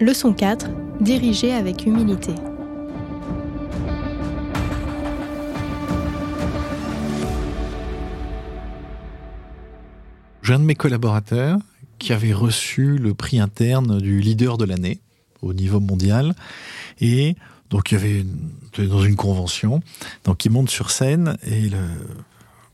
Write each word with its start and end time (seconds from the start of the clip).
Leçon 0.00 0.32
4. 0.32 0.68
Diriger 1.00 1.52
avec 1.52 1.84
humilité. 1.84 2.32
J'ai 10.42 10.54
un 10.54 10.60
de 10.60 10.64
mes 10.64 10.76
collaborateurs 10.76 11.58
qui 11.98 12.12
avait 12.12 12.32
reçu 12.32 12.96
le 12.96 13.12
prix 13.12 13.40
interne 13.40 13.98
du 14.00 14.20
leader 14.20 14.56
de 14.56 14.64
l'année 14.64 15.00
au 15.42 15.52
niveau 15.52 15.80
mondial. 15.80 16.36
Et 17.00 17.34
donc 17.70 17.90
il 17.90 17.94
y 17.94 17.96
avait 17.96 18.24
dans 18.86 19.02
une 19.02 19.16
convention, 19.16 19.80
donc 20.22 20.44
il 20.44 20.52
monte 20.52 20.70
sur 20.70 20.92
scène 20.92 21.36
et 21.42 21.68
le 21.68 21.78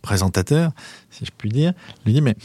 présentateur, 0.03 0.73
si 1.11 1.25
je 1.25 1.31
puis 1.37 1.49
dire, 1.49 1.73
lui 2.05 2.13
dit 2.13 2.21
mais 2.21 2.37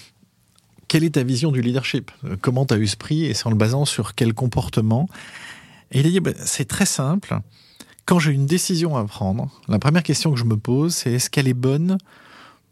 quelle 0.90 1.06
est 1.06 1.12
ta 1.12 1.24
vision 1.24 1.52
du 1.54 1.62
leadership? 1.62 2.12
Comment 2.42 2.66
tu 2.66 2.74
as 2.74 2.78
eu 2.78 2.88
ce 2.88 2.98
prix 2.98 3.24
et 3.24 3.34
c'est 3.34 3.48
en 3.48 3.52
le 3.52 3.56
basant 3.56 3.86
sur 3.86 4.16
quel 4.16 4.34
comportement? 4.34 5.08
Et 5.92 6.02
il 6.02 6.08
a 6.08 6.10
dit 6.10 6.20
bah, 6.20 6.32
c'est 6.44 6.68
très 6.68 6.86
simple. 6.86 7.40
Quand 8.06 8.20
j'ai 8.20 8.32
une 8.32 8.48
décision 8.48 8.98
à 8.98 9.06
prendre, 9.06 9.50
la 9.68 9.80
première 9.80 10.04
question 10.04 10.32
que 10.34 10.38
je 10.40 10.44
me 10.44 10.58
pose, 10.58 10.96
c'est 10.96 11.14
est-ce 11.14 11.30
qu'elle 11.30 11.48
est 11.48 11.54
bonne 11.54 11.98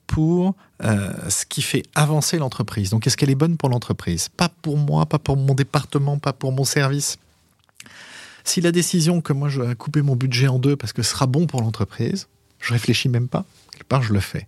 pour 0.08 0.56
euh, 0.84 1.14
ce 1.30 1.46
qui 1.46 1.62
fait 1.62 1.84
avancer 1.94 2.40
l'entreprise? 2.40 2.90
Donc, 2.90 3.06
est-ce 3.06 3.16
qu'elle 3.16 3.30
est 3.30 3.36
bonne 3.36 3.56
pour 3.56 3.70
l'entreprise? 3.70 4.30
Pas 4.30 4.50
pour 4.50 4.78
moi, 4.78 5.06
pas 5.06 5.20
pour 5.20 5.38
mon 5.38 5.54
département, 5.54 6.18
pas 6.18 6.34
pour 6.34 6.52
mon 6.52 6.64
service. 6.64 7.20
Si 8.44 8.62
la 8.62 8.72
décision 8.72 9.22
que 9.22 9.34
moi 9.34 9.50
je 9.50 9.62
vais 9.62 9.76
couper 9.76 10.02
mon 10.02 10.16
budget 10.16 10.48
en 10.48 10.58
deux 10.58 10.76
parce 10.76 10.92
que 10.92 11.04
ce 11.04 11.12
sera 11.12 11.28
bon 11.28 11.46
pour 11.46 11.62
l'entreprise, 11.62 12.28
je 12.60 12.74
réfléchis 12.74 13.10
même 13.10 13.28
pas. 13.28 13.46
Quelque 13.72 13.88
part, 13.88 14.02
je 14.02 14.14
le 14.14 14.22
fais. 14.22 14.48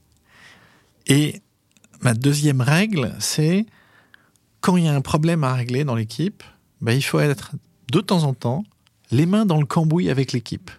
Et 1.05 1.41
ma 2.02 2.13
deuxième 2.13 2.62
règle, 2.62 3.13
c'est 3.20 3.66
quand 4.62 4.77
il 4.77 4.85
y 4.85 4.88
a 4.88 4.95
un 4.95 5.02
problème 5.02 5.44
à 5.44 5.53
régler 5.53 5.84
dans 5.84 5.95
l'équipe, 5.95 6.44
ben, 6.81 6.94
il 6.94 7.02
faut 7.02 7.20
être 7.20 7.52
de 7.91 7.99
temps 7.99 8.23
en 8.23 8.34
temps 8.34 8.63
les 9.12 9.25
mains 9.25 9.45
dans 9.45 9.59
le 9.59 9.66
cambouis 9.66 10.09
avec 10.09 10.34
l'équipe 10.34 10.72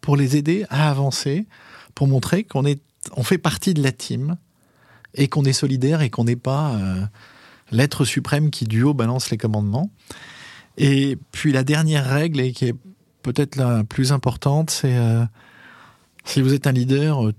pour 0.00 0.16
les 0.16 0.36
aider 0.36 0.64
à 0.68 0.90
avancer, 0.90 1.46
pour 1.94 2.08
montrer 2.08 2.44
qu'on 2.44 2.64
est 2.64 2.80
on 3.16 3.22
fait 3.22 3.38
partie 3.38 3.74
de 3.74 3.82
la 3.82 3.92
team 3.92 4.36
et 5.14 5.28
qu'on 5.28 5.44
est 5.44 5.52
solidaire 5.52 6.02
et 6.02 6.10
qu'on 6.10 6.24
n'est 6.24 6.36
pas 6.36 6.74
euh, 6.74 7.04
l'être 7.70 8.04
suprême 8.04 8.50
qui 8.50 8.64
du 8.64 8.82
haut 8.82 8.94
balance 8.94 9.30
les 9.30 9.38
commandements. 9.38 9.90
Et 10.78 11.18
puis 11.32 11.52
la 11.52 11.64
dernière 11.64 12.08
règle, 12.08 12.40
et 12.40 12.52
qui 12.52 12.66
est 12.66 12.74
peut-être 13.22 13.56
la 13.56 13.84
plus 13.84 14.12
importante, 14.12 14.70
c'est 14.70 14.96
euh, 14.96 15.24
si 16.24 16.40
vous 16.40 16.54
êtes 16.54 16.66
un 16.66 16.72
leader, 16.72 17.32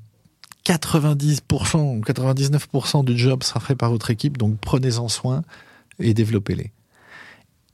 90% 0.66 1.98
ou 1.98 2.02
99% 2.02 3.04
du 3.04 3.18
job 3.18 3.44
sera 3.44 3.60
fait 3.60 3.76
par 3.76 3.90
votre 3.92 4.12
équipe, 4.12 4.38
donc 4.38 4.58
prenez-en 4.60 5.10
soin 5.10 5.44
et 6.00 6.14
développez-les. 6.14 6.72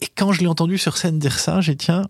Et 0.01 0.07
quand 0.15 0.31
je 0.31 0.39
l'ai 0.41 0.47
entendu 0.47 0.77
sur 0.77 0.97
scène 0.97 1.19
dire 1.19 1.39
ça, 1.39 1.61
j'ai 1.61 1.75
tiens, 1.75 2.07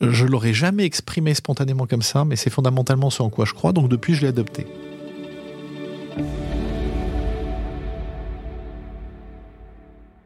je 0.00 0.24
l'aurais 0.24 0.54
jamais 0.54 0.84
exprimé 0.84 1.34
spontanément 1.34 1.86
comme 1.86 2.02
ça, 2.02 2.24
mais 2.24 2.36
c'est 2.36 2.50
fondamentalement 2.50 3.10
ce 3.10 3.22
en 3.22 3.30
quoi 3.30 3.44
je 3.44 3.54
crois, 3.54 3.72
donc 3.72 3.88
depuis 3.88 4.14
je 4.14 4.22
l'ai 4.22 4.28
adopté. 4.28 4.66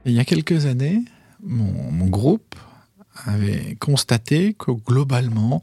Il 0.05 0.13
y 0.13 0.19
a 0.19 0.25
quelques 0.25 0.67
années, 0.67 1.01
mon, 1.43 2.07
groupe 2.07 2.57
avait 3.25 3.77
constaté 3.79 4.55
que 4.55 4.73
globalement, 4.73 5.63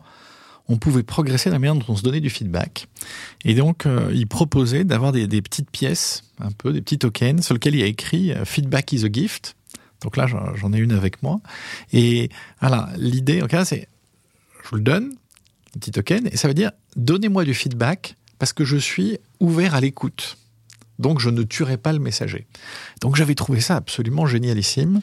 on 0.69 0.77
pouvait 0.77 1.03
progresser 1.03 1.49
la 1.49 1.59
manière 1.59 1.75
dont 1.75 1.85
on 1.89 1.95
se 1.95 2.03
donnait 2.03 2.21
du 2.21 2.29
feedback. 2.29 2.87
Et 3.43 3.55
donc, 3.55 3.85
euh, 3.85 4.11
il 4.13 4.27
proposait 4.27 4.83
d'avoir 4.83 5.11
des, 5.11 5.27
petites 5.41 5.69
pièces, 5.69 6.23
un 6.39 6.51
peu 6.51 6.71
des 6.71 6.81
petits 6.81 6.99
tokens, 6.99 7.43
sur 7.43 7.55
lesquels 7.55 7.75
il 7.75 7.83
a 7.83 7.87
écrit 7.87 8.31
euh, 8.31 8.45
Feedback 8.45 8.93
is 8.93 9.03
a 9.03 9.09
gift. 9.11 9.55
Donc 10.01 10.15
là, 10.15 10.27
j'en 10.27 10.71
ai 10.71 10.77
une 10.77 10.93
avec 10.93 11.21
moi. 11.23 11.41
Et 11.91 12.29
voilà, 12.61 12.89
l'idée, 12.97 13.41
en 13.41 13.47
cas, 13.47 13.65
c'est 13.65 13.89
je 14.63 14.69
vous 14.69 14.77
le 14.77 14.83
donne, 14.83 15.15
un 15.75 15.79
petit 15.79 15.91
token, 15.91 16.29
et 16.31 16.37
ça 16.37 16.47
veut 16.47 16.53
dire 16.53 16.71
donnez-moi 16.95 17.43
du 17.43 17.53
feedback 17.53 18.15
parce 18.37 18.53
que 18.53 18.63
je 18.63 18.77
suis 18.77 19.17
ouvert 19.39 19.75
à 19.75 19.81
l'écoute. 19.81 20.37
Donc 20.99 21.19
je 21.19 21.29
ne 21.29 21.43
tuerai 21.43 21.77
pas 21.77 21.93
le 21.93 21.99
messager. 21.99 22.45
Donc 23.01 23.15
j'avais 23.15 23.35
trouvé 23.35 23.61
ça 23.61 23.77
absolument 23.77 24.25
génialissime. 24.25 25.01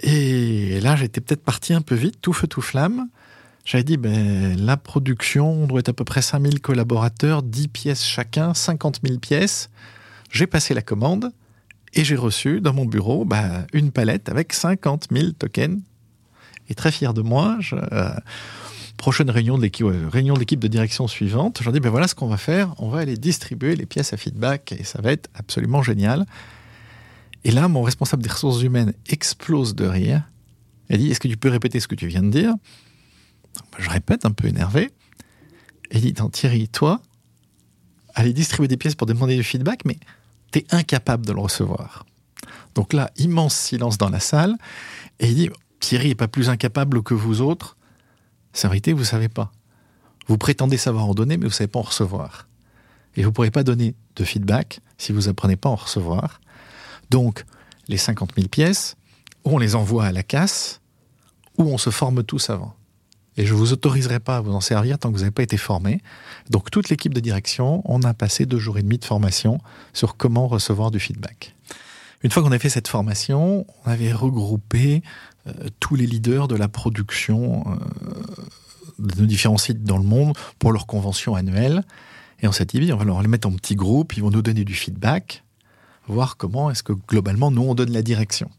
Et 0.00 0.80
là, 0.80 0.96
j'étais 0.96 1.20
peut-être 1.20 1.42
parti 1.42 1.72
un 1.72 1.80
peu 1.80 1.94
vite, 1.94 2.20
tout 2.20 2.32
feu, 2.32 2.46
tout 2.46 2.60
flamme. 2.60 3.08
J'avais 3.68 3.84
dit, 3.84 3.98
ben, 3.98 4.56
la 4.56 4.78
production 4.78 5.66
doit 5.66 5.80
être 5.80 5.90
à 5.90 5.92
peu 5.92 6.02
près 6.02 6.22
5000 6.22 6.62
collaborateurs, 6.62 7.42
10 7.42 7.68
pièces 7.68 8.02
chacun, 8.02 8.54
50 8.54 9.00
000 9.06 9.18
pièces. 9.18 9.68
J'ai 10.30 10.46
passé 10.46 10.72
la 10.72 10.80
commande 10.80 11.32
et 11.92 12.02
j'ai 12.02 12.16
reçu 12.16 12.62
dans 12.62 12.72
mon 12.72 12.86
bureau 12.86 13.26
ben, 13.26 13.66
une 13.74 13.92
palette 13.92 14.30
avec 14.30 14.54
50 14.54 15.08
000 15.12 15.32
tokens. 15.32 15.82
Et 16.70 16.74
très 16.74 16.90
fier 16.90 17.12
de 17.12 17.20
moi, 17.20 17.58
euh, 17.74 18.10
prochaine 18.96 19.28
réunion 19.28 19.58
de 19.58 19.62
l'équipe, 19.64 19.86
réunion 20.10 20.32
d'équipe 20.32 20.60
de 20.60 20.68
direction 20.68 21.06
suivante, 21.06 21.60
j'en 21.62 21.70
dis 21.70 21.80
ben 21.80 21.90
voilà 21.90 22.08
ce 22.08 22.14
qu'on 22.14 22.28
va 22.28 22.38
faire, 22.38 22.74
on 22.78 22.88
va 22.88 23.00
aller 23.00 23.18
distribuer 23.18 23.76
les 23.76 23.84
pièces 23.84 24.14
à 24.14 24.16
feedback 24.16 24.72
et 24.72 24.84
ça 24.84 25.02
va 25.02 25.12
être 25.12 25.28
absolument 25.34 25.82
génial. 25.82 26.24
Et 27.44 27.50
là, 27.50 27.68
mon 27.68 27.82
responsable 27.82 28.22
des 28.22 28.30
ressources 28.30 28.62
humaines 28.62 28.94
explose 29.10 29.74
de 29.74 29.84
rire. 29.84 30.22
Il 30.88 30.96
dit 30.96 31.10
Est-ce 31.10 31.20
que 31.20 31.28
tu 31.28 31.36
peux 31.36 31.50
répéter 31.50 31.80
ce 31.80 31.86
que 31.86 31.94
tu 31.94 32.06
viens 32.06 32.22
de 32.22 32.30
dire? 32.30 32.54
Je 33.78 33.88
répète, 33.90 34.24
un 34.24 34.32
peu 34.32 34.48
énervé. 34.48 34.90
Et 35.90 36.00
dit 36.00 36.14
Thierry, 36.32 36.68
toi, 36.68 37.00
aller 38.14 38.32
distribuer 38.32 38.68
des 38.68 38.76
pièces 38.76 38.94
pour 38.94 39.06
demander 39.06 39.36
du 39.36 39.44
feedback, 39.44 39.84
mais 39.84 39.98
tu 40.52 40.60
es 40.60 40.66
incapable 40.70 41.24
de 41.24 41.32
le 41.32 41.40
recevoir. 41.40 42.04
Donc 42.74 42.92
là, 42.92 43.10
immense 43.16 43.54
silence 43.54 43.98
dans 43.98 44.10
la 44.10 44.20
salle. 44.20 44.56
Et 45.20 45.28
il 45.28 45.34
dit 45.34 45.50
Thierry 45.80 46.08
n'est 46.08 46.14
pas 46.14 46.28
plus 46.28 46.50
incapable 46.50 47.02
que 47.02 47.14
vous 47.14 47.40
autres 47.40 47.78
c'est 48.52 48.66
en 48.66 48.70
réalité, 48.70 48.92
vous 48.92 49.00
ne 49.00 49.04
savez 49.04 49.28
pas. 49.28 49.52
Vous 50.26 50.38
prétendez 50.38 50.76
savoir 50.76 51.06
en 51.06 51.14
donner, 51.14 51.36
mais 51.36 51.44
vous 51.44 51.50
ne 51.50 51.54
savez 51.54 51.68
pas 51.68 51.78
en 51.78 51.82
recevoir. 51.82 52.48
Et 53.16 53.22
vous 53.22 53.28
ne 53.28 53.32
pourrez 53.32 53.50
pas 53.50 53.62
donner 53.62 53.94
de 54.16 54.24
feedback 54.24 54.80
si 54.98 55.12
vous 55.12 55.28
apprenez 55.28 55.56
pas 55.56 55.68
à 55.68 55.72
en 55.72 55.76
recevoir. 55.76 56.40
Donc, 57.10 57.44
les 57.88 57.96
50 57.96 58.34
000 58.34 58.48
pièces, 58.48 58.96
ou 59.44 59.54
on 59.54 59.58
les 59.58 59.74
envoie 59.74 60.06
à 60.06 60.12
la 60.12 60.22
casse, 60.22 60.80
ou 61.56 61.64
on 61.64 61.78
se 61.78 61.90
forme 61.90 62.22
tous 62.22 62.50
avant. 62.50 62.74
Et 63.38 63.46
je 63.46 63.54
ne 63.54 63.58
vous 63.58 63.72
autoriserai 63.72 64.18
pas 64.18 64.36
à 64.38 64.40
vous 64.40 64.52
en 64.52 64.60
servir 64.60 64.98
tant 64.98 65.10
que 65.10 65.14
vous 65.14 65.20
n'avez 65.20 65.30
pas 65.30 65.44
été 65.44 65.56
formé. 65.56 66.02
Donc, 66.50 66.72
toute 66.72 66.88
l'équipe 66.88 67.14
de 67.14 67.20
direction, 67.20 67.82
on 67.84 68.02
a 68.02 68.12
passé 68.12 68.46
deux 68.46 68.58
jours 68.58 68.78
et 68.78 68.82
demi 68.82 68.98
de 68.98 69.04
formation 69.04 69.60
sur 69.94 70.16
comment 70.16 70.48
recevoir 70.48 70.90
du 70.90 70.98
feedback. 70.98 71.54
Une 72.24 72.32
fois 72.32 72.42
qu'on 72.42 72.50
a 72.50 72.58
fait 72.58 72.68
cette 72.68 72.88
formation, 72.88 73.64
on 73.84 73.90
avait 73.90 74.12
regroupé 74.12 75.02
euh, 75.46 75.52
tous 75.78 75.94
les 75.94 76.04
leaders 76.04 76.48
de 76.48 76.56
la 76.56 76.66
production 76.66 77.64
euh, 77.68 77.76
de 78.98 79.24
différents 79.24 79.56
sites 79.56 79.84
dans 79.84 79.98
le 79.98 80.04
monde 80.04 80.36
pour 80.58 80.72
leur 80.72 80.88
convention 80.88 81.36
annuelle. 81.36 81.84
Et 82.40 82.48
on 82.48 82.52
s'est 82.52 82.64
dit, 82.64 82.92
on 82.92 82.96
va 82.96 83.04
leur 83.04 83.22
les 83.22 83.28
mettre 83.28 83.46
en 83.46 83.52
petits 83.52 83.76
groupes, 83.76 84.16
ils 84.16 84.22
vont 84.22 84.32
nous 84.32 84.42
donner 84.42 84.64
du 84.64 84.74
feedback, 84.74 85.44
voir 86.08 86.36
comment 86.36 86.72
est-ce 86.72 86.82
que 86.82 86.92
globalement, 86.92 87.52
nous, 87.52 87.62
on 87.62 87.76
donne 87.76 87.92
la 87.92 88.02
direction. 88.02 88.50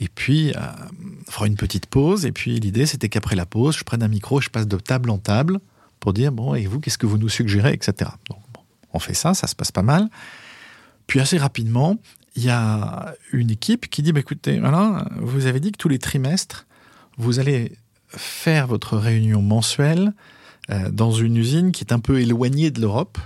Et 0.00 0.08
puis, 0.08 0.50
euh, 0.50 0.60
on 1.28 1.30
fera 1.30 1.46
une 1.46 1.56
petite 1.56 1.86
pause. 1.86 2.24
Et 2.24 2.32
puis, 2.32 2.58
l'idée, 2.58 2.86
c'était 2.86 3.08
qu'après 3.08 3.36
la 3.36 3.46
pause, 3.46 3.76
je 3.76 3.84
prenne 3.84 4.02
un 4.02 4.08
micro, 4.08 4.40
je 4.40 4.48
passe 4.48 4.66
de 4.66 4.76
table 4.76 5.10
en 5.10 5.18
table 5.18 5.60
pour 6.00 6.12
dire, 6.12 6.32
bon, 6.32 6.54
et 6.54 6.66
vous, 6.66 6.80
qu'est-ce 6.80 6.98
que 6.98 7.06
vous 7.06 7.18
nous 7.18 7.28
suggérez, 7.28 7.72
etc. 7.74 8.10
Donc, 8.28 8.38
on 8.92 8.98
fait 8.98 9.14
ça, 9.14 9.34
ça 9.34 9.46
se 9.46 9.54
passe 9.54 9.70
pas 9.70 9.82
mal. 9.82 10.08
Puis, 11.06 11.20
assez 11.20 11.36
rapidement, 11.36 11.98
il 12.36 12.44
y 12.44 12.50
a 12.50 13.14
une 13.32 13.50
équipe 13.50 13.88
qui 13.88 14.02
dit 14.02 14.12
bah, 14.12 14.20
écoutez, 14.20 14.58
voilà, 14.58 15.08
vous 15.18 15.46
avez 15.46 15.60
dit 15.60 15.72
que 15.72 15.76
tous 15.76 15.88
les 15.88 15.98
trimestres, 15.98 16.66
vous 17.18 17.38
allez 17.38 17.76
faire 18.08 18.66
votre 18.66 18.96
réunion 18.96 19.42
mensuelle 19.42 20.12
euh, 20.70 20.90
dans 20.90 21.12
une 21.12 21.36
usine 21.36 21.72
qui 21.72 21.84
est 21.84 21.92
un 21.92 22.00
peu 22.00 22.20
éloignée 22.20 22.70
de 22.70 22.80
l'Europe, 22.80 23.18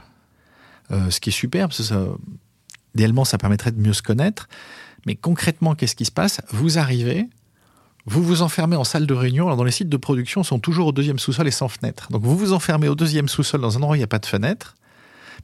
euh, 0.90 1.10
ce 1.10 1.20
qui 1.20 1.30
est 1.30 1.32
super, 1.32 1.68
parce 1.68 1.88
que 1.88 2.10
idéalement, 2.94 3.24
ça 3.24 3.38
permettrait 3.38 3.72
de 3.72 3.80
mieux 3.80 3.92
se 3.92 4.02
connaître. 4.02 4.48
Mais 5.06 5.16
concrètement, 5.16 5.75
qu'est-ce 5.75 5.97
qui 5.97 6.04
se 6.04 6.12
passe? 6.12 6.41
Vous 6.50 6.78
arrivez, 6.78 7.28
vous 8.06 8.22
vous 8.22 8.42
enfermez 8.42 8.76
en 8.76 8.84
salle 8.84 9.06
de 9.06 9.14
réunion. 9.14 9.46
Alors, 9.46 9.56
dans 9.56 9.64
les 9.64 9.70
sites 9.70 9.88
de 9.88 9.96
production, 9.96 10.43
sont 10.43 10.58
toujours 10.58 10.88
au 10.88 10.93
deuxième 10.93 11.19
sous-sol 11.19 11.46
et 11.46 11.50
sans 11.50 11.69
fenêtre. 11.69 12.08
Donc, 12.11 12.23
vous 12.23 12.37
vous 12.37 12.52
enfermez 12.52 12.88
au 12.88 12.94
deuxième 12.94 13.28
sous-sol 13.28 13.61
dans 13.61 13.76
un 13.76 13.76
endroit 13.76 13.93
où 13.93 13.94
il 13.96 13.99
n'y 13.99 14.05
a 14.05 14.08
pas 14.08 14.19
de 14.19 14.26
fenêtre. 14.26 14.76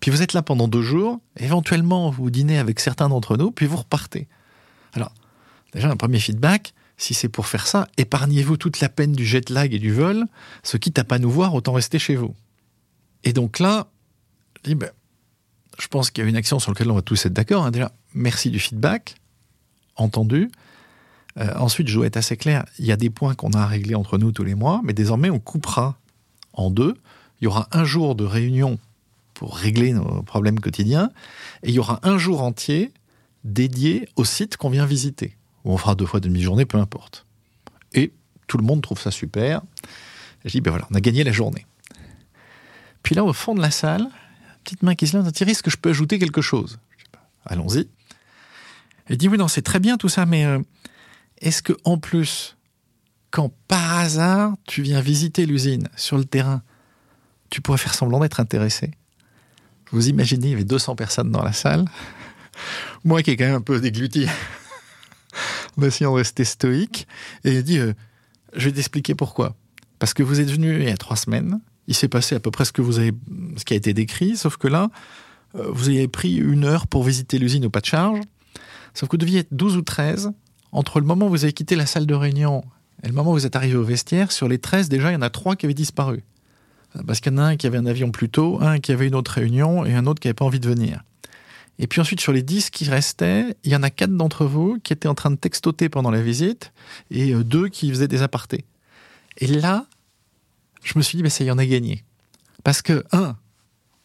Puis 0.01 0.11
vous 0.11 0.23
êtes 0.23 0.33
là 0.33 0.43
pendant 0.43 0.67
deux 0.67 0.83
jours, 0.83 1.21
éventuellement 1.37 2.11
vous 2.11 2.31
dînez 2.31 2.59
avec 2.59 2.81
certains 2.81 3.09
d'entre 3.09 3.37
nous, 3.37 3.51
puis 3.51 3.67
vous 3.67 3.77
repartez. 3.77 4.29
Alors, 4.95 5.13
déjà 5.75 5.91
un 5.91 5.97
premier 5.97 6.19
feedback, 6.19 6.73
si 6.97 7.13
c'est 7.13 7.29
pour 7.29 7.47
faire 7.47 7.67
ça, 7.67 7.87
épargnez-vous 7.97 8.57
toute 8.57 8.81
la 8.81 8.89
peine 8.89 9.13
du 9.13 9.27
jet 9.27 9.51
lag 9.51 9.75
et 9.75 9.79
du 9.79 9.93
vol, 9.93 10.25
ce 10.63 10.77
qui 10.77 10.93
à 10.97 11.05
pas 11.05 11.19
nous 11.19 11.31
voir, 11.31 11.55
autant 11.55 11.73
rester 11.73 11.99
chez 11.99 12.17
vous. 12.17 12.35
Et 13.25 13.33
donc 13.33 13.59
là, 13.59 13.89
ben, 14.65 14.91
je 15.79 15.89
pense 15.89 16.11
qu'il 16.11 16.25
y 16.25 16.27
a 16.27 16.31
une 16.31 16.37
action 16.37 16.59
sur 16.59 16.71
laquelle 16.71 16.91
on 16.91 16.95
va 16.95 17.03
tous 17.03 17.27
être 17.27 17.33
d'accord. 17.33 17.65
Hein. 17.65 17.71
Déjà, 17.71 17.93
merci 18.15 18.51
du 18.51 18.59
feedback, 18.59 19.17
entendu. 20.01 20.51
Euh, 21.39 21.53
ensuite, 21.57 21.89
je 21.89 21.95
dois 21.95 22.07
être 22.07 22.17
assez 22.17 22.37
clair, 22.37 22.65
il 22.79 22.87
y 22.87 22.93
a 22.93 22.97
des 22.97 23.11
points 23.11 23.35
qu'on 23.35 23.51
a 23.53 23.61
à 23.61 23.67
régler 23.67 23.95
entre 23.95 24.19
nous 24.19 24.33
tous 24.33 24.45
les 24.45 24.55
mois, 24.55 24.81
mais 24.85 24.93
désormais 24.93 25.31
on 25.31 25.39
coupera 25.39 25.97
en 26.53 26.71
deux. 26.71 26.95
Il 27.41 27.45
y 27.45 27.47
aura 27.47 27.69
un 27.73 27.85
jour 27.85 28.15
de 28.15 28.25
réunion 28.25 28.79
pour 29.35 29.57
régler 29.57 29.93
nos 29.95 30.23
problèmes 30.23 30.61
quotidiens. 30.61 31.11
Et 31.63 31.71
il 31.71 31.75
y 31.75 31.79
aura 31.79 32.01
un 32.03 32.19
jour 32.19 32.43
entier 32.43 32.93
dédié 33.45 34.07
au 34.17 34.25
site 34.25 34.59
qu'on 34.59 34.69
vient 34.69 34.85
visiter, 34.85 35.35
où 35.65 35.73
on 35.73 35.79
fera 35.79 35.95
deux 35.95 36.05
fois 36.05 36.21
demi-journée, 36.21 36.67
peu 36.67 36.77
importe. 36.77 37.25
Et 37.95 38.13
Tout 38.47 38.59
le 38.59 38.65
monde 38.65 38.83
trouve 38.83 39.01
ça 39.01 39.11
super. 39.11 39.63
Je 40.45 40.51
dis, 40.51 40.61
ben 40.61 40.71
voilà, 40.71 40.87
on 40.91 40.95
a 40.95 41.01
gagné 41.01 41.25
la 41.25 41.33
journée. 41.33 41.65
Puis 43.03 43.15
là, 43.15 43.25
au 43.25 43.33
fond 43.33 43.55
de 43.55 43.63
la 43.63 43.71
salle, 43.71 44.07
petite 44.65 44.83
main 44.83 44.95
qui 44.95 45.07
se 45.07 45.17
lève, 45.17 45.31
Thierry, 45.33 45.53
est-ce 45.53 45.63
que 45.63 45.71
je 45.71 45.77
peux 45.77 45.91
ajouter 45.91 46.19
quelque 46.19 46.43
chose? 46.43 46.79
Allons-y. 47.47 47.89
Elle 49.11 49.17
dit, 49.17 49.29
oui, 49.29 49.37
non, 49.37 49.49
c'est 49.49 49.63
très 49.63 49.81
bien 49.81 49.97
tout 49.97 50.09
ça, 50.09 50.25
mais 50.25 50.47
euh, 50.47 50.61
est-ce 51.41 51.63
que 51.63 51.73
en 51.83 51.99
plus, 51.99 52.57
quand 53.33 53.53
par 53.67 53.99
hasard, 53.99 54.55
tu 54.69 54.83
viens 54.83 55.01
visiter 55.01 55.47
l'usine 55.47 55.89
sur 55.97 56.17
le 56.17 56.25
terrain, 56.25 56.63
tu 57.51 57.61
pourrais 57.61 57.79
faire 57.79 57.93
semblant 57.93 58.21
d'être 58.21 58.39
intéressé? 58.39 58.93
Vous 59.91 60.09
imaginez, 60.09 60.47
il 60.47 60.51
y 60.53 60.55
avait 60.55 60.65
200 60.65 60.95
personnes 60.95 61.33
dans 61.33 61.43
la 61.43 61.53
salle. 61.53 61.87
Moi 63.05 63.25
qui 63.25 63.33
ai 63.33 63.37
quand 63.37 63.47
même 63.47 63.57
un 63.57 63.61
peu 63.61 63.81
dégluti, 63.81 64.27
en 65.77 65.83
essayant 65.83 66.13
de 66.13 66.19
rester 66.19 66.45
stoïque, 66.45 67.09
et 67.43 67.53
il 67.53 67.65
dit, 67.65 67.79
euh, 67.79 67.93
je 68.55 68.67
vais 68.67 68.77
t'expliquer 68.77 69.17
pourquoi. 69.17 69.57
Parce 69.99 70.15
que 70.15 70.23
vous 70.23 70.39
êtes 70.39 70.53
venu 70.53 70.79
il 70.79 70.89
y 70.89 70.93
a 70.93 70.97
trois 70.97 71.17
semaines, 71.17 71.59
il 71.89 71.97
s'est 71.97 72.07
passé 72.07 72.37
à 72.37 72.41
peu 72.41 72.53
près 72.53 72.65
ce, 72.65 72.71
que 72.71 72.81
vous 72.81 73.01
avez, 73.01 73.11
ce 73.57 73.65
qui 73.65 73.75
a 73.75 73.77
été 73.77 73.93
décrit, 73.93 74.37
sauf 74.37 74.57
que 74.57 74.69
là, 74.69 74.89
euh, 75.57 75.67
vous 75.73 75.89
avez 75.89 76.07
pris 76.07 76.37
une 76.37 76.65
heure 76.65 76.87
pour 76.87 77.03
visiter 77.03 77.41
l'usine 77.41 77.67
au 77.67 77.71
pas 77.71 77.81
de 77.81 77.87
charge, 77.87 78.21
sauf 78.95 79.09
que 79.09 79.15
vous 79.15 79.19
deviez 79.19 79.41
être 79.41 79.53
12 79.53 79.77
ou 79.77 79.83
13. 79.83 80.33
Entre 80.73 81.01
le 81.01 81.07
moment 81.07 81.27
où 81.27 81.31
vous 81.31 81.45
avez 81.45 81.53
quitté 81.53 81.75
la 81.75 81.87
salle 81.87 82.07
de 82.07 82.15
réunion 82.15 82.63
et 83.03 83.09
le 83.09 83.13
moment 83.13 83.31
où 83.31 83.35
vous 83.35 83.47
êtes 83.47 83.57
arrivé 83.57 83.77
au 83.77 83.83
vestiaire, 83.83 84.31
sur 84.31 84.49
les 84.49 84.59
13, 84.59 84.89
déjà, 84.89 85.11
il 85.11 85.15
y 85.15 85.17
en 85.17 85.23
a 85.23 85.31
trois 85.31 85.57
qui 85.57 85.67
avaient 85.67 85.75
disparu. 85.75 86.23
Parce 87.07 87.21
qu'il 87.21 87.33
y 87.33 87.35
en 87.35 87.39
a 87.39 87.43
un 87.43 87.57
qui 87.57 87.67
avait 87.67 87.79
un 87.79 87.87
avion 87.87 88.11
plus 88.11 88.29
tôt, 88.29 88.59
un 88.61 88.79
qui 88.79 88.93
avait 88.93 89.07
une 89.07 89.15
autre 89.15 89.33
réunion 89.33 89.85
et 89.85 89.95
un 89.95 90.07
autre 90.07 90.21
qui 90.21 90.29
n'avait 90.29 90.35
pas 90.35 90.45
envie 90.45 90.61
de 90.61 90.69
venir. 90.69 91.03
Et 91.79 91.87
puis 91.87 92.01
ensuite, 92.01 92.21
sur 92.21 92.33
les 92.33 92.43
10 92.43 92.71
qui 92.71 92.85
restaient, 92.85 93.57
il 93.65 93.73
y 93.73 93.77
en 93.77 93.83
a 93.83 93.91
quatre 93.91 94.15
d'entre 94.15 94.45
vous 94.45 94.79
qui 94.83 94.93
étaient 94.93 95.09
en 95.09 95.15
train 95.15 95.31
de 95.31 95.37
textoter 95.37 95.89
pendant 95.89 96.11
la 96.11 96.21
visite 96.21 96.73
et 97.11 97.33
euh, 97.33 97.43
deux 97.43 97.69
qui 97.69 97.89
faisaient 97.89 98.09
des 98.09 98.23
apartés. 98.23 98.65
Et 99.39 99.47
là, 99.47 99.87
je 100.83 100.93
me 100.97 101.03
suis 101.03 101.17
dit, 101.17 101.23
bah, 101.23 101.31
ça 101.31 101.43
y 101.43 101.51
en 101.51 101.59
a 101.59 101.65
gagné. 101.65 102.05
Parce 102.65 102.83
que, 102.83 103.05
un, 103.13 103.37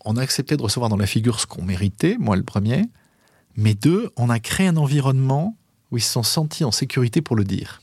on 0.06 0.16
a 0.16 0.22
accepté 0.22 0.56
de 0.56 0.62
recevoir 0.62 0.90
dans 0.90 0.96
la 0.96 1.08
figure 1.08 1.40
ce 1.40 1.48
qu'on 1.48 1.64
méritait, 1.64 2.16
moi 2.18 2.38
le 2.38 2.44
premier, 2.44 2.84
mais 3.58 3.74
deux, 3.74 4.12
on 4.18 4.30
a 4.30 4.40
créé 4.40 4.68
un 4.68 4.78
environnement 4.78 5.56
où 5.92 5.98
ils 5.98 6.02
se 6.02 6.12
sont 6.12 6.24
sentis 6.24 6.64
en 6.64 6.72
sécurité 6.72 7.22
pour 7.22 7.36
le 7.36 7.44
dire. 7.44 7.82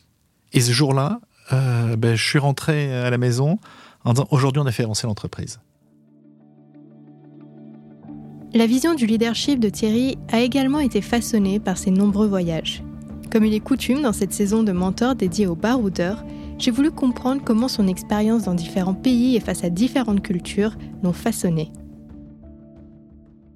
Et 0.52 0.60
ce 0.60 0.72
jour-là, 0.72 1.20
euh, 1.52 1.96
ben, 1.96 2.14
je 2.14 2.24
suis 2.24 2.38
rentré 2.38 2.94
à 2.94 3.10
la 3.10 3.18
maison 3.18 3.58
en 4.04 4.12
disant, 4.12 4.28
aujourd'hui 4.30 4.60
on 4.60 4.66
a 4.66 4.72
fait 4.72 4.84
avancer 4.84 5.06
l'entreprise. 5.06 5.60
La 8.54 8.66
vision 8.66 8.94
du 8.94 9.06
leadership 9.06 9.60
de 9.60 9.70
Thierry 9.70 10.18
a 10.30 10.40
également 10.40 10.80
été 10.80 11.00
façonnée 11.00 11.58
par 11.58 11.78
ses 11.78 11.90
nombreux 11.90 12.26
voyages. 12.26 12.82
Comme 13.30 13.46
il 13.46 13.54
est 13.54 13.60
coutume 13.60 14.02
dans 14.02 14.12
cette 14.12 14.34
saison 14.34 14.62
de 14.62 14.72
mentor 14.72 15.14
dédiée 15.14 15.46
aux 15.46 15.54
baroudeurs, 15.54 16.22
j'ai 16.58 16.70
voulu 16.70 16.90
comprendre 16.90 17.40
comment 17.42 17.68
son 17.68 17.88
expérience 17.88 18.42
dans 18.42 18.54
différents 18.54 18.92
pays 18.92 19.36
et 19.36 19.40
face 19.40 19.64
à 19.64 19.70
différentes 19.70 20.22
cultures 20.22 20.76
l'ont 21.02 21.14
façonné. 21.14 21.72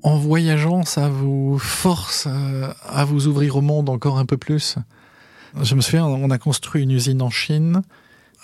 En 0.02 0.16
voyageant, 0.19 0.84
ça 0.84 1.08
vous 1.08 1.58
force 1.58 2.26
euh, 2.28 2.72
à 2.87 3.04
vous 3.04 3.26
ouvrir 3.26 3.56
au 3.56 3.60
monde 3.60 3.88
encore 3.88 4.19
un 4.19 4.26
peu 4.26 4.37
plus? 4.37 4.76
Je 5.60 5.75
me 5.75 5.81
souviens, 5.81 6.04
on 6.04 6.31
a 6.31 6.38
construit 6.38 6.82
une 6.82 6.90
usine 6.90 7.22
en 7.22 7.31
Chine, 7.31 7.82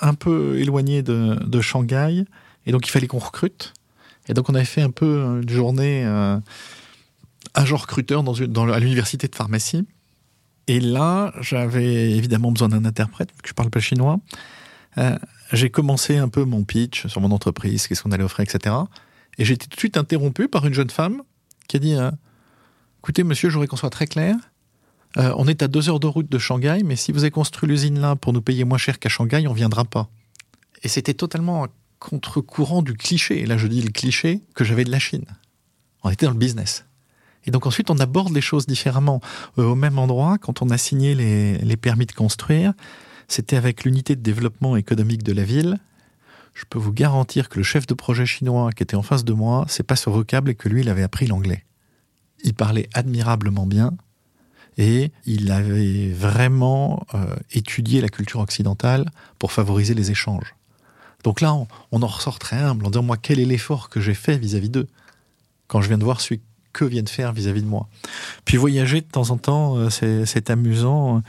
un 0.00 0.14
peu 0.14 0.58
éloignée 0.58 1.02
de, 1.02 1.60
Shanghai, 1.60 2.24
et 2.66 2.72
donc 2.72 2.86
il 2.86 2.90
fallait 2.90 3.06
qu'on 3.06 3.18
recrute. 3.18 3.74
Et 4.28 4.34
donc 4.34 4.48
on 4.48 4.54
avait 4.54 4.64
fait 4.64 4.82
un 4.82 4.90
peu 4.90 5.40
une 5.42 5.48
journée 5.48 6.04
euh, 6.06 6.38
agent 7.54 7.76
recruteur 7.76 8.24
à 8.26 8.80
l'université 8.80 9.28
de 9.28 9.34
pharmacie. 9.34 9.86
Et 10.68 10.80
là, 10.80 11.34
j'avais 11.40 12.12
évidemment 12.12 12.52
besoin 12.52 12.68
d'un 12.68 12.84
interprète, 12.84 13.30
vu 13.30 13.42
que 13.42 13.48
je 13.48 13.54
parle 13.54 13.70
pas 13.70 13.80
chinois. 13.80 14.18
Euh, 14.98 15.18
j'ai 15.52 15.70
commencé 15.70 16.16
un 16.16 16.28
peu 16.28 16.44
mon 16.44 16.64
pitch 16.64 17.06
sur 17.08 17.20
mon 17.20 17.30
entreprise, 17.30 17.86
qu'est-ce 17.86 18.02
qu'on 18.02 18.12
allait 18.12 18.24
offrir, 18.24 18.44
etc. 18.48 18.74
Et 19.38 19.44
j'ai 19.44 19.54
été 19.54 19.66
tout 19.66 19.76
de 19.76 19.80
suite 19.80 19.96
interrompu 19.96 20.48
par 20.48 20.66
une 20.66 20.74
jeune 20.74 20.90
femme 20.90 21.22
qui 21.72 21.76
a 21.78 21.80
dit 21.80 21.94
euh, 21.94 22.10
Écoutez, 23.00 23.24
monsieur, 23.24 23.48
je 23.48 23.54
voudrais 23.54 23.66
qu'on 23.66 23.76
soit 23.76 23.88
très 23.88 24.06
clair. 24.06 24.36
Euh, 25.16 25.32
on 25.38 25.46
est 25.46 25.62
à 25.62 25.68
deux 25.68 25.88
heures 25.88 26.00
de 26.00 26.06
route 26.06 26.30
de 26.30 26.38
Shanghai, 26.38 26.82
mais 26.84 26.96
si 26.96 27.12
vous 27.12 27.20
avez 27.20 27.30
construit 27.30 27.66
l'usine 27.66 27.98
là 27.98 28.14
pour 28.14 28.34
nous 28.34 28.42
payer 28.42 28.64
moins 28.64 28.76
cher 28.76 28.98
qu'à 28.98 29.08
Shanghai, 29.08 29.46
on 29.48 29.54
viendra 29.54 29.86
pas. 29.86 30.10
Et 30.82 30.88
c'était 30.88 31.14
totalement 31.14 31.66
contre-courant 31.98 32.82
du 32.82 32.92
cliché, 32.92 33.40
et 33.40 33.46
là 33.46 33.56
je 33.56 33.66
dis 33.68 33.80
le 33.80 33.90
cliché, 33.90 34.42
que 34.54 34.64
j'avais 34.64 34.84
de 34.84 34.90
la 34.90 34.98
Chine. 34.98 35.24
On 36.02 36.10
était 36.10 36.26
dans 36.26 36.32
le 36.32 36.38
business. 36.38 36.84
Et 37.46 37.50
donc 37.50 37.66
ensuite, 37.66 37.90
on 37.90 37.98
aborde 37.98 38.34
les 38.34 38.42
choses 38.42 38.66
différemment. 38.66 39.22
Euh, 39.58 39.64
au 39.64 39.74
même 39.74 39.98
endroit, 39.98 40.36
quand 40.36 40.60
on 40.60 40.68
a 40.68 40.76
signé 40.76 41.14
les, 41.14 41.76
permis 41.76 42.04
de 42.04 42.12
construire, 42.12 42.74
c'était 43.28 43.56
avec 43.56 43.84
l'unité 43.84 44.14
de 44.14 44.20
développement 44.20 44.76
économique 44.76 45.22
de 45.22 45.32
la 45.32 45.44
ville. 45.44 45.78
Je 46.54 46.64
peux 46.68 46.78
vous 46.78 46.92
garantir 46.92 47.48
que 47.48 47.58
le 47.58 47.62
chef 47.62 47.86
de 47.86 47.94
projet 47.94 48.26
chinois 48.26 48.70
qui 48.72 48.82
était 48.82 48.96
en 48.96 49.02
face 49.02 49.24
de 49.24 49.32
moi, 49.32 49.64
c'est 49.68 49.82
pas 49.82 49.96
ce 49.96 50.10
vocable 50.10 50.50
et 50.50 50.54
que 50.54 50.68
lui, 50.68 50.82
il 50.82 50.88
avait 50.88 51.02
appris 51.02 51.26
l'anglais. 51.26 51.64
Il 52.44 52.54
parlait 52.54 52.88
admirablement 52.94 53.66
bien 53.66 53.92
et 54.78 55.12
il 55.26 55.50
avait 55.50 56.10
vraiment 56.10 57.06
euh, 57.14 57.36
étudié 57.52 58.00
la 58.00 58.08
culture 58.08 58.40
occidentale 58.40 59.10
pour 59.38 59.52
favoriser 59.52 59.94
les 59.94 60.10
échanges. 60.10 60.54
Donc 61.24 61.40
là, 61.40 61.54
on, 61.92 62.02
en 62.02 62.06
ressort 62.06 62.38
très 62.38 62.56
humble 62.56 62.86
en 62.86 62.90
disant, 62.90 63.02
moi, 63.02 63.16
quel 63.16 63.38
est 63.38 63.44
l'effort 63.44 63.88
que 63.88 64.00
j'ai 64.00 64.14
fait 64.14 64.38
vis-à-vis 64.38 64.70
d'eux 64.70 64.88
quand 65.68 65.80
je 65.80 65.88
viens 65.88 65.98
de 65.98 66.04
voir 66.04 66.20
celui 66.20 66.40
que 66.72 66.84
viennent 66.84 67.08
faire 67.08 67.32
vis-à-vis 67.32 67.62
de 67.62 67.68
moi. 67.68 67.88
Puis 68.44 68.56
voyager 68.56 69.02
de 69.02 69.06
temps 69.06 69.30
en 69.30 69.36
temps, 69.36 69.76
euh, 69.76 69.90
c'est 69.90 70.50
amusant. 70.50 71.22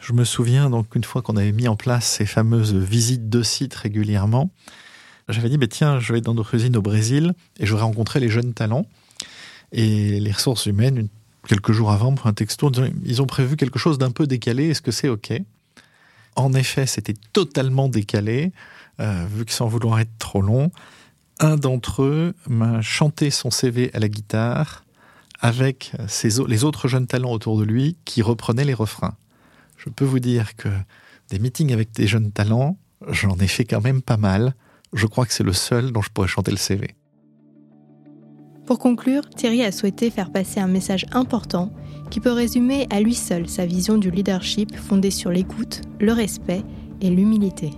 Je 0.00 0.14
me 0.14 0.24
souviens 0.24 0.70
donc 0.70 0.94
une 0.96 1.04
fois 1.04 1.20
qu'on 1.20 1.36
avait 1.36 1.52
mis 1.52 1.68
en 1.68 1.76
place 1.76 2.06
ces 2.06 2.26
fameuses 2.26 2.74
visites 2.74 3.28
de 3.28 3.42
sites 3.42 3.74
régulièrement, 3.74 4.50
j'avais 5.28 5.50
dit, 5.50 5.58
bah, 5.58 5.66
tiens, 5.68 6.00
je 6.00 6.12
vais 6.12 6.20
dans 6.20 6.34
notre 6.34 6.54
usine 6.54 6.76
au 6.76 6.82
Brésil 6.82 7.34
et 7.58 7.66
j'aurais 7.66 7.82
rencontré 7.82 8.18
les 8.18 8.28
jeunes 8.28 8.54
talents. 8.54 8.86
Et 9.72 10.18
les 10.18 10.32
ressources 10.32 10.66
humaines, 10.66 11.08
quelques 11.46 11.72
jours 11.72 11.92
avant, 11.92 12.14
pour 12.14 12.26
un 12.26 12.32
texto, 12.32 12.72
ils 13.04 13.22
ont 13.22 13.26
prévu 13.26 13.56
quelque 13.56 13.78
chose 13.78 13.98
d'un 13.98 14.10
peu 14.10 14.26
décalé, 14.26 14.70
est-ce 14.70 14.82
que 14.82 14.90
c'est 14.90 15.08
OK? 15.08 15.32
En 16.34 16.52
effet, 16.54 16.86
c'était 16.86 17.14
totalement 17.32 17.88
décalé. 17.88 18.52
Euh, 19.00 19.26
vu 19.32 19.44
que 19.44 19.52
sans 19.52 19.68
vouloir 19.68 20.00
être 20.00 20.10
trop 20.18 20.42
long, 20.42 20.72
un 21.38 21.56
d'entre 21.56 22.02
eux 22.02 22.34
m'a 22.48 22.82
chanté 22.82 23.30
son 23.30 23.50
CV 23.50 23.90
à 23.94 23.98
la 23.98 24.08
guitare 24.08 24.84
avec 25.40 25.92
les 26.18 26.64
autres 26.64 26.88
jeunes 26.88 27.06
talents 27.06 27.32
autour 27.32 27.58
de 27.58 27.64
lui 27.64 27.96
qui 28.04 28.20
reprenaient 28.20 28.64
les 28.64 28.74
refrains. 28.74 29.16
Je 29.82 29.88
peux 29.88 30.04
vous 30.04 30.20
dire 30.20 30.56
que 30.56 30.68
des 31.30 31.38
meetings 31.38 31.72
avec 31.72 31.92
des 31.92 32.06
jeunes 32.06 32.32
talents, 32.32 32.78
j'en 33.08 33.36
ai 33.36 33.46
fait 33.46 33.64
quand 33.64 33.80
même 33.80 34.02
pas 34.02 34.18
mal. 34.18 34.54
Je 34.92 35.06
crois 35.06 35.24
que 35.24 35.32
c'est 35.32 35.44
le 35.44 35.54
seul 35.54 35.90
dont 35.90 36.02
je 36.02 36.10
pourrais 36.10 36.28
chanter 36.28 36.50
le 36.50 36.58
CV. 36.58 36.94
Pour 38.66 38.78
conclure, 38.78 39.28
Thierry 39.30 39.64
a 39.64 39.72
souhaité 39.72 40.10
faire 40.10 40.30
passer 40.30 40.60
un 40.60 40.66
message 40.66 41.06
important 41.12 41.72
qui 42.10 42.20
peut 42.20 42.30
résumer 42.30 42.86
à 42.90 43.00
lui 43.00 43.14
seul 43.14 43.48
sa 43.48 43.64
vision 43.64 43.96
du 43.96 44.10
leadership 44.10 44.76
fondée 44.76 45.10
sur 45.10 45.30
l'écoute, 45.30 45.80
le 45.98 46.12
respect 46.12 46.62
et 47.00 47.08
l'humilité. 47.08 47.70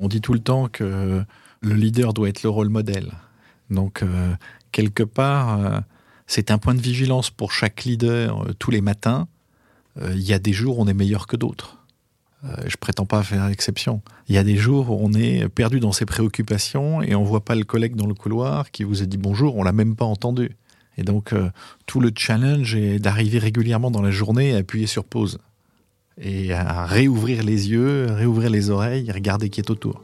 On 0.00 0.08
dit 0.08 0.22
tout 0.22 0.32
le 0.32 0.40
temps 0.40 0.68
que 0.68 1.22
le 1.60 1.74
leader 1.74 2.14
doit 2.14 2.30
être 2.30 2.42
le 2.42 2.48
rôle 2.48 2.70
modèle. 2.70 3.12
Donc, 3.68 4.02
euh, 4.02 4.34
quelque 4.72 5.02
part, 5.02 5.60
euh, 5.60 5.80
c'est 6.26 6.50
un 6.50 6.56
point 6.56 6.74
de 6.74 6.80
vigilance 6.80 7.30
pour 7.30 7.52
chaque 7.52 7.84
leader 7.84 8.42
euh, 8.42 8.52
tous 8.58 8.70
les 8.70 8.80
matins. 8.80 9.28
Il 10.00 10.20
y 10.20 10.32
a 10.32 10.38
des 10.38 10.52
jours 10.52 10.78
où 10.78 10.82
on 10.82 10.86
est 10.86 10.94
meilleur 10.94 11.26
que 11.26 11.36
d'autres. 11.36 11.78
je 12.66 12.76
prétends 12.76 13.06
pas 13.06 13.22
faire 13.22 13.46
exception. 13.48 14.00
Il 14.28 14.34
y 14.34 14.38
a 14.38 14.44
des 14.44 14.56
jours 14.56 14.90
où 14.90 14.98
on 15.00 15.12
est 15.12 15.48
perdu 15.48 15.80
dans 15.80 15.92
ses 15.92 16.06
préoccupations 16.06 17.02
et 17.02 17.14
on 17.14 17.24
voit 17.24 17.44
pas 17.44 17.56
le 17.56 17.64
collègue 17.64 17.96
dans 17.96 18.06
le 18.06 18.14
couloir 18.14 18.70
qui 18.70 18.84
vous 18.84 19.02
a 19.02 19.06
dit 19.06 19.16
bonjour, 19.16 19.56
on 19.56 19.64
l'a 19.64 19.72
même 19.72 19.96
pas 19.96 20.04
entendu. 20.04 20.56
Et 20.96 21.02
donc, 21.02 21.34
tout 21.86 22.00
le 22.00 22.12
challenge 22.16 22.74
est 22.76 22.98
d'arriver 22.98 23.38
régulièrement 23.38 23.90
dans 23.90 24.02
la 24.02 24.10
journée 24.10 24.54
à 24.54 24.58
appuyer 24.58 24.86
sur 24.86 25.04
pause 25.04 25.38
et 26.20 26.52
à 26.52 26.84
réouvrir 26.84 27.42
les 27.42 27.70
yeux, 27.70 28.06
réouvrir 28.10 28.50
les 28.50 28.70
oreilles 28.70 29.10
regarder 29.10 29.50
qui 29.50 29.60
est 29.60 29.70
autour. 29.70 30.02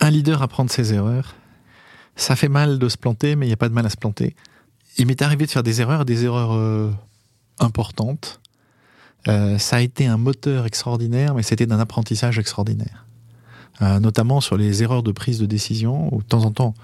Un 0.00 0.10
leader 0.10 0.42
apprend 0.42 0.64
de 0.64 0.70
ses 0.70 0.94
erreurs. 0.94 1.34
Ça 2.16 2.34
fait 2.34 2.48
mal 2.48 2.78
de 2.78 2.88
se 2.88 2.96
planter, 2.96 3.36
mais 3.36 3.44
il 3.46 3.50
n'y 3.50 3.54
a 3.54 3.58
pas 3.58 3.68
de 3.68 3.74
mal 3.74 3.84
à 3.84 3.90
se 3.90 3.96
planter. 3.96 4.34
Il 4.96 5.06
m'est 5.06 5.20
arrivé 5.20 5.44
de 5.44 5.50
faire 5.50 5.62
des 5.62 5.82
erreurs, 5.82 6.06
des 6.06 6.24
erreurs 6.24 6.54
euh, 6.54 6.90
importantes. 7.58 8.40
Euh, 9.28 9.58
ça 9.58 9.76
a 9.76 9.80
été 9.80 10.06
un 10.06 10.16
moteur 10.16 10.64
extraordinaire, 10.64 11.34
mais 11.34 11.42
c'était 11.42 11.66
d'un 11.66 11.78
apprentissage 11.78 12.38
extraordinaire. 12.38 13.04
Euh, 13.82 14.00
notamment 14.00 14.40
sur 14.40 14.56
les 14.56 14.82
erreurs 14.82 15.02
de 15.02 15.12
prise 15.12 15.38
de 15.38 15.44
décision, 15.44 16.14
où 16.14 16.22
de 16.22 16.26
temps 16.26 16.44
en 16.44 16.50
temps, 16.50 16.74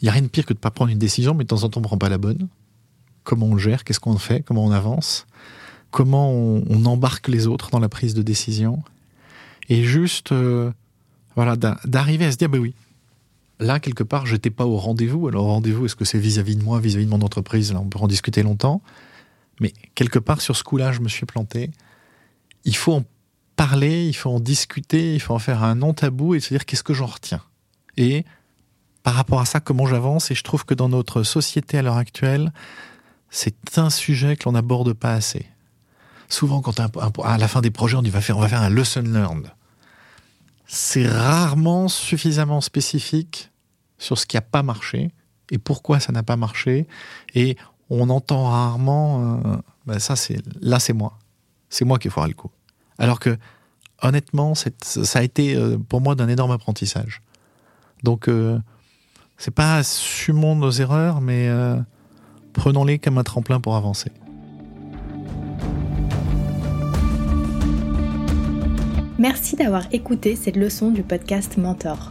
il 0.00 0.06
n'y 0.06 0.08
a 0.08 0.12
rien 0.12 0.22
de 0.22 0.28
pire 0.28 0.46
que 0.46 0.54
de 0.54 0.58
ne 0.58 0.62
pas 0.62 0.70
prendre 0.70 0.90
une 0.90 0.98
décision, 0.98 1.34
mais 1.34 1.44
de 1.44 1.48
temps 1.48 1.64
en 1.64 1.68
temps, 1.68 1.80
on 1.80 1.82
ne 1.82 1.86
prend 1.86 1.98
pas 1.98 2.08
la 2.08 2.18
bonne. 2.18 2.48
Comment 3.24 3.46
on 3.46 3.58
gère, 3.58 3.84
qu'est-ce 3.84 4.00
qu'on 4.00 4.16
fait, 4.16 4.42
comment 4.42 4.64
on 4.64 4.72
avance, 4.72 5.26
comment 5.90 6.32
on, 6.32 6.84
embarque 6.86 7.28
les 7.28 7.46
autres 7.46 7.70
dans 7.70 7.78
la 7.78 7.90
prise 7.90 8.14
de 8.14 8.22
décision. 8.22 8.82
Et 9.68 9.84
juste, 9.84 10.34
voilà, 11.36 11.54
d'arriver 11.56 12.24
à 12.24 12.32
se 12.32 12.36
dire, 12.36 12.48
ben 12.48 12.58
oui, 12.58 12.74
là, 13.62 13.80
quelque 13.80 14.02
part, 14.02 14.26
j'étais 14.26 14.50
pas 14.50 14.66
au 14.66 14.76
rendez-vous. 14.76 15.28
Alors, 15.28 15.46
rendez-vous, 15.46 15.86
est-ce 15.86 15.96
que 15.96 16.04
c'est 16.04 16.18
vis-à-vis 16.18 16.56
de 16.56 16.62
moi, 16.62 16.80
vis-à-vis 16.80 17.06
de 17.06 17.10
mon 17.10 17.22
entreprise? 17.22 17.72
Là, 17.72 17.80
on 17.80 17.86
peut 17.86 17.98
en 17.98 18.08
discuter 18.08 18.42
longtemps. 18.42 18.82
Mais 19.60 19.72
quelque 19.94 20.18
part, 20.18 20.40
sur 20.40 20.56
ce 20.56 20.64
coup-là, 20.64 20.92
je 20.92 21.00
me 21.00 21.08
suis 21.08 21.26
planté. 21.26 21.70
Il 22.64 22.76
faut 22.76 22.92
en 22.94 23.04
parler, 23.56 24.06
il 24.06 24.14
faut 24.14 24.30
en 24.30 24.40
discuter, 24.40 25.14
il 25.14 25.20
faut 25.20 25.34
en 25.34 25.38
faire 25.38 25.62
un 25.62 25.76
non-tabou 25.76 26.34
et 26.34 26.40
se 26.40 26.48
dire 26.48 26.66
qu'est-ce 26.66 26.82
que 26.82 26.94
j'en 26.94 27.06
retiens? 27.06 27.42
Et 27.96 28.24
par 29.02 29.14
rapport 29.14 29.40
à 29.40 29.44
ça, 29.44 29.60
comment 29.60 29.86
j'avance? 29.86 30.30
Et 30.30 30.34
je 30.34 30.42
trouve 30.42 30.64
que 30.64 30.74
dans 30.74 30.88
notre 30.88 31.22
société 31.22 31.78
à 31.78 31.82
l'heure 31.82 31.96
actuelle, 31.96 32.52
c'est 33.30 33.78
un 33.78 33.90
sujet 33.90 34.36
que 34.36 34.44
l'on 34.44 34.52
n'aborde 34.52 34.92
pas 34.94 35.12
assez. 35.12 35.46
Souvent, 36.28 36.60
quand 36.62 36.80
à 36.80 37.38
la 37.38 37.48
fin 37.48 37.60
des 37.60 37.70
projets, 37.70 37.96
on 37.96 38.02
dit 38.02 38.10
on 38.10 38.40
va 38.40 38.48
faire 38.48 38.62
un 38.62 38.70
lesson 38.70 39.02
learned. 39.02 39.52
C'est 40.66 41.06
rarement 41.06 41.88
suffisamment 41.88 42.60
spécifique 42.60 43.51
sur 44.02 44.18
ce 44.18 44.26
qui 44.26 44.36
n'a 44.36 44.42
pas 44.42 44.62
marché 44.62 45.12
et 45.50 45.58
pourquoi 45.58 46.00
ça 46.00 46.12
n'a 46.12 46.24
pas 46.24 46.36
marché. 46.36 46.88
Et 47.34 47.56
on 47.88 48.10
entend 48.10 48.44
rarement, 48.50 49.40
euh, 49.44 49.56
ben 49.86 49.98
ça 49.98 50.16
c'est 50.16 50.38
là 50.60 50.80
c'est 50.80 50.92
moi, 50.92 51.18
c'est 51.68 51.84
moi 51.84 51.98
qui 51.98 52.08
ai 52.08 52.10
foiré 52.10 52.28
le 52.28 52.34
coup. 52.34 52.50
Alors 52.98 53.20
que 53.20 53.38
honnêtement, 54.02 54.54
ça 54.54 55.18
a 55.18 55.22
été 55.22 55.54
euh, 55.54 55.78
pour 55.78 56.00
moi 56.00 56.16
d'un 56.16 56.28
énorme 56.28 56.50
apprentissage. 56.50 57.22
Donc 58.02 58.28
euh, 58.28 58.58
c'est 59.38 59.54
pas 59.54 59.76
assumons 59.76 60.56
nos 60.56 60.70
erreurs, 60.70 61.20
mais 61.20 61.48
prenons-les 62.52 62.98
comme 62.98 63.18
un 63.18 63.24
tremplin 63.24 63.60
pour 63.60 63.76
avancer. 63.76 64.10
Merci 69.18 69.54
d'avoir 69.54 69.84
écouté 69.92 70.34
cette 70.34 70.56
leçon 70.56 70.90
du 70.90 71.04
podcast 71.04 71.56
Mentor. 71.56 72.10